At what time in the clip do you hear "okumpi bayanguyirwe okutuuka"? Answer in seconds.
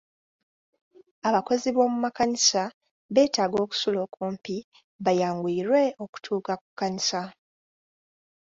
4.07-6.53